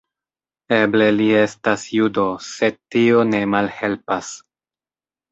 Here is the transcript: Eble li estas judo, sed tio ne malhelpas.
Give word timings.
Eble 0.75 1.09
li 1.17 1.25
estas 1.41 1.83
judo, 1.97 2.23
sed 2.45 2.79
tio 2.95 3.19
ne 3.33 3.43
malhelpas. 3.55 4.31